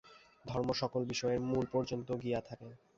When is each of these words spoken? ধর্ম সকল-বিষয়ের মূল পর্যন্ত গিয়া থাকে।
ধর্ম 0.45 0.69
সকল-বিষয়ের 0.81 1.39
মূল 1.43 1.65
পর্যন্ত 1.73 2.07
গিয়া 2.23 2.39
থাকে। 2.41 2.69